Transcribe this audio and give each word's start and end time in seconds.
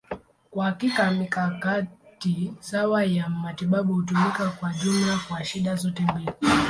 Kwa 0.51 0.65
hakika, 0.65 1.11
mikakati 1.11 2.53
sawa 2.59 3.03
ya 3.03 3.29
matibabu 3.29 3.93
hutumika 3.93 4.49
kwa 4.49 4.73
jumla 4.73 5.19
kwa 5.27 5.43
shida 5.43 5.75
zote 5.75 6.03
mbili. 6.03 6.31